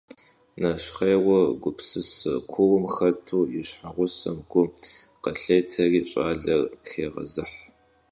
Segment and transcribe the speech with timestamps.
[0.59, 4.63] Нэщхъейуэ, гупсысэ куум хэту и щхьэгъусэм гу
[5.23, 7.57] къылъетэри щӀалэр хегъэзыхь.